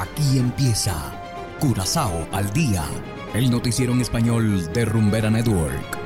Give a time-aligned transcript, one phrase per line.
[0.00, 0.94] Aquí empieza
[1.58, 2.84] Curazao al día,
[3.34, 5.98] el noticiero en español de Rumbera Network.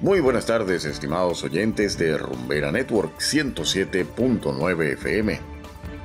[0.00, 5.40] Muy buenas tardes, estimados oyentes de Rumbera Network 107.9 FM.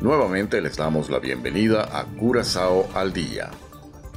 [0.01, 3.49] Nuevamente les damos la bienvenida a Curazao al día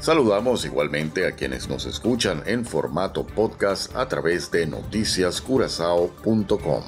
[0.00, 6.84] Saludamos igualmente a quienes nos escuchan en formato podcast a través de noticiascurazao.com.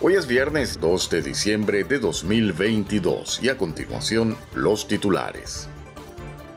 [0.00, 5.68] Hoy es viernes 2 de diciembre de 2022 y a continuación los titulares.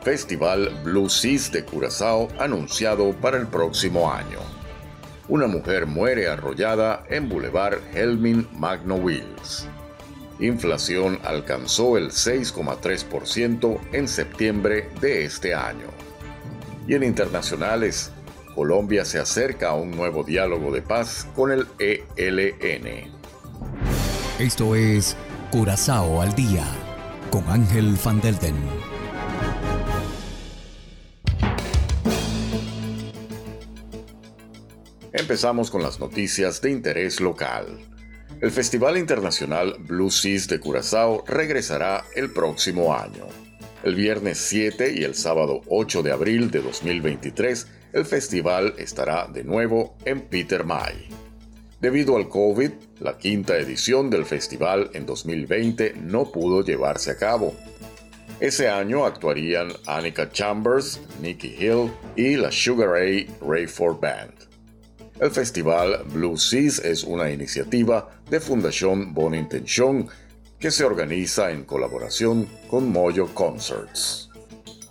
[0.04, 4.38] Festival Blue Seas de Curazao anunciado para el próximo año.
[5.28, 9.68] Una mujer muere arrollada en Boulevard Helmin Magno Wills
[10.42, 15.88] inflación alcanzó el 6,3% en septiembre de este año.
[16.88, 18.12] Y en internacionales,
[18.56, 23.12] Colombia se acerca a un nuevo diálogo de paz con el ELN.
[24.40, 25.16] Esto es
[25.52, 26.66] Curazao al día
[27.30, 28.56] con Ángel Van Delden.
[35.14, 37.80] Empezamos con las noticias de interés local.
[38.42, 43.28] El Festival Internacional Blue Seas de Curazao regresará el próximo año.
[43.84, 49.44] El viernes 7 y el sábado 8 de abril de 2023, el festival estará de
[49.44, 51.08] nuevo en Peter May.
[51.80, 57.54] Debido al COVID, la quinta edición del festival en 2020 no pudo llevarse a cabo.
[58.40, 64.34] Ese año actuarían Annika Chambers, Nicky Hill y la Sugar Ray Rayford Band.
[65.20, 70.08] El festival Blue Seas es una iniciativa de Fundación Bon Intention
[70.58, 74.30] que se organiza en colaboración con Moyo Concerts.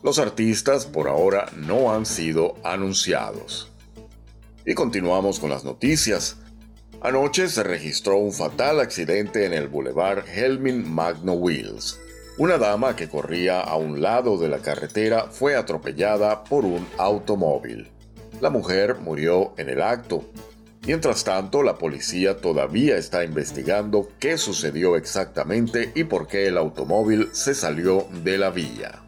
[0.03, 3.73] Los artistas por ahora no han sido anunciados.
[4.67, 6.37] Y continuamos con las noticias.
[7.01, 11.99] Anoche se registró un fatal accidente en el Boulevard Helmin Magno Wheels.
[12.37, 17.89] Una dama que corría a un lado de la carretera fue atropellada por un automóvil.
[18.43, 20.25] La mujer murió en el acto.
[20.87, 27.29] Mientras tanto, la policía todavía está investigando qué sucedió exactamente y por qué el automóvil
[27.33, 29.03] se salió de la vía.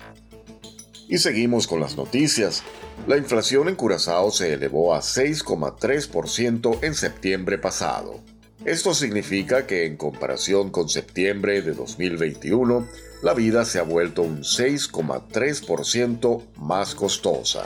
[1.09, 2.63] Y seguimos con las noticias.
[3.07, 8.21] La inflación en Curazao se elevó a 6,3% en septiembre pasado.
[8.65, 12.87] Esto significa que en comparación con septiembre de 2021,
[13.23, 17.65] la vida se ha vuelto un 6,3% más costosa.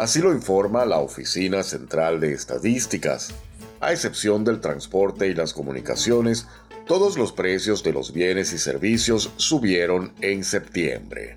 [0.00, 3.34] Así lo informa la Oficina Central de Estadísticas.
[3.80, 6.46] A excepción del transporte y las comunicaciones,
[6.86, 11.36] todos los precios de los bienes y servicios subieron en septiembre.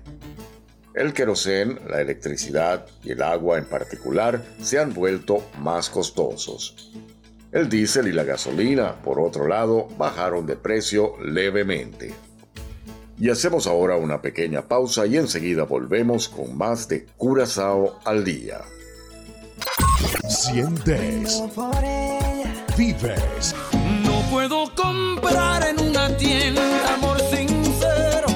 [0.94, 6.90] El querosén, la electricidad y el agua en particular se han vuelto más costosos.
[7.52, 12.14] El diésel y la gasolina, por otro lado, bajaron de precio levemente.
[13.18, 18.60] Y hacemos ahora una pequeña pausa y enseguida volvemos con más de Curazao al día.
[20.28, 21.42] Sientes.
[22.76, 23.54] Vives.
[24.04, 28.26] No puedo comprar en una tienda amor sincero.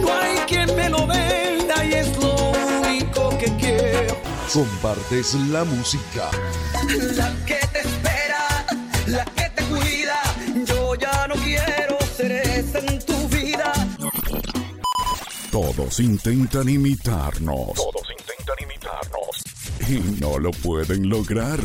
[0.00, 2.52] No hay quien me lo venda y es lo
[2.82, 4.16] único que quiero.
[4.52, 6.30] Compartes la música.
[7.16, 7.73] La que
[15.54, 17.74] todos intentan imitarnos.
[17.74, 19.44] Todos intentan imitarnos.
[19.88, 21.60] Y no lo pueden lograr.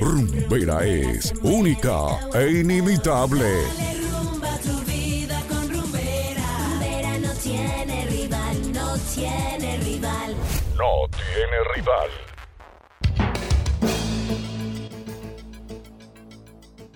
[0.00, 3.62] Rumbera es única e inimitable.
[4.10, 6.68] Rumba tu vida con rumbera.
[6.68, 10.34] Rumbera no tiene rival, no tiene rival.
[10.76, 12.10] No tiene rival.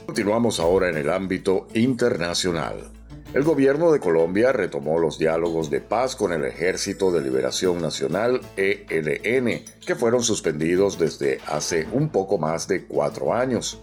[0.06, 2.91] Continuamos ahora en el ámbito internacional.
[3.34, 8.43] El gobierno de Colombia retomó los diálogos de paz con el Ejército de Liberación Nacional,
[8.59, 13.81] ELN, que fueron suspendidos desde hace un poco más de cuatro años.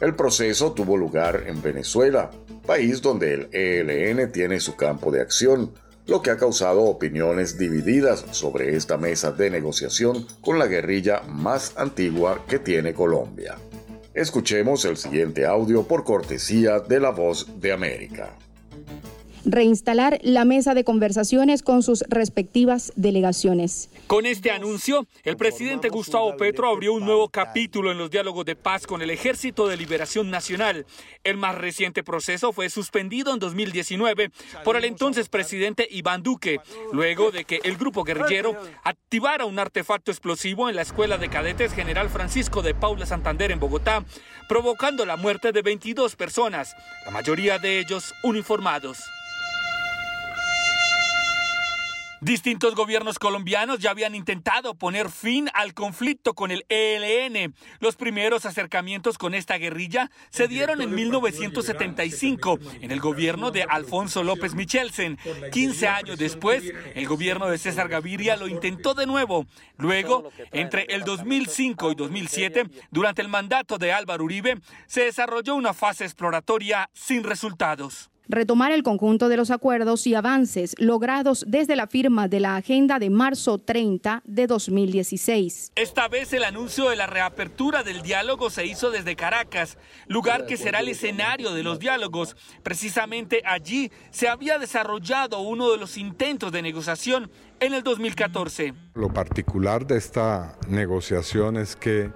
[0.00, 2.30] El proceso tuvo lugar en Venezuela,
[2.66, 5.74] país donde el ELN tiene su campo de acción,
[6.06, 11.74] lo que ha causado opiniones divididas sobre esta mesa de negociación con la guerrilla más
[11.76, 13.56] antigua que tiene Colombia.
[14.14, 18.34] Escuchemos el siguiente audio por cortesía de La Voz de América.
[18.84, 19.05] thank you
[19.46, 23.88] reinstalar la mesa de conversaciones con sus respectivas delegaciones.
[24.06, 28.56] Con este anuncio, el presidente Gustavo Petro abrió un nuevo capítulo en los diálogos de
[28.56, 30.84] paz con el Ejército de Liberación Nacional.
[31.24, 34.30] El más reciente proceso fue suspendido en 2019
[34.64, 36.60] por el entonces presidente Iván Duque,
[36.92, 41.72] luego de que el grupo guerrillero activara un artefacto explosivo en la Escuela de Cadetes
[41.72, 44.04] General Francisco de Paula Santander en Bogotá,
[44.48, 48.98] provocando la muerte de 22 personas, la mayoría de ellos uniformados.
[52.26, 57.54] Distintos gobiernos colombianos ya habían intentado poner fin al conflicto con el ELN.
[57.78, 64.24] Los primeros acercamientos con esta guerrilla se dieron en 1975 en el gobierno de Alfonso
[64.24, 65.20] López Michelsen.
[65.52, 66.64] 15 años después,
[66.96, 69.46] el gobierno de César Gaviria lo intentó de nuevo.
[69.76, 74.58] Luego, entre el 2005 y 2007, durante el mandato de Álvaro Uribe,
[74.88, 80.74] se desarrolló una fase exploratoria sin resultados retomar el conjunto de los acuerdos y avances
[80.78, 85.72] logrados desde la firma de la agenda de marzo 30 de 2016.
[85.74, 90.56] Esta vez el anuncio de la reapertura del diálogo se hizo desde Caracas, lugar que
[90.56, 92.36] será el escenario de los diálogos.
[92.62, 97.30] Precisamente allí se había desarrollado uno de los intentos de negociación
[97.60, 98.74] en el 2014.
[98.94, 102.10] Lo particular de esta negociación es que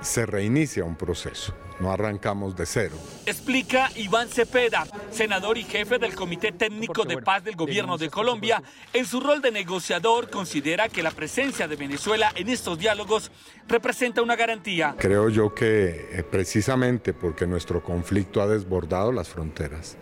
[0.00, 2.96] se reinicia un proceso no arrancamos de cero.
[3.26, 8.62] Explica Iván Cepeda, senador y jefe del Comité Técnico de Paz del Gobierno de Colombia.
[8.92, 13.30] En su rol de negociador, considera que la presencia de Venezuela en estos diálogos
[13.68, 14.94] representa una garantía.
[14.98, 19.96] Creo yo que eh, precisamente porque nuestro conflicto ha desbordado las fronteras,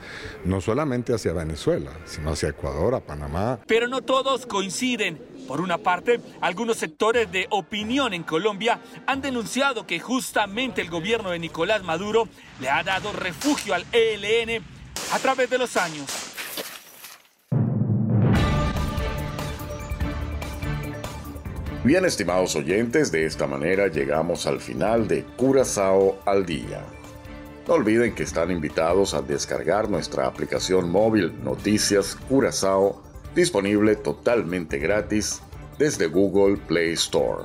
[0.44, 3.60] no solamente hacia Venezuela, sino hacia Ecuador, a Panamá.
[3.66, 5.32] Pero no todos coinciden.
[5.46, 11.30] Por una parte, algunos sectores de opinión en Colombia han denunciado que justamente el gobierno
[11.30, 12.28] de Nicolás Maduro
[12.58, 14.64] le ha dado refugio al ELN
[15.12, 16.10] a través de los años.
[21.84, 26.82] Bien, estimados oyentes, de esta manera llegamos al final de Curazao al Día.
[27.68, 33.00] No olviden que están invitados a descargar nuestra aplicación móvil Noticias Curazao
[33.36, 35.40] disponible totalmente gratis
[35.78, 37.44] desde Google Play Store.